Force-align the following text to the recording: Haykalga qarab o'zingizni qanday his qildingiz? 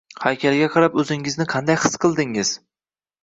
Haykalga 0.21 0.69
qarab 0.75 0.95
o'zingizni 1.03 1.47
qanday 1.53 1.77
his 1.83 1.99
qildingiz? 2.05 2.55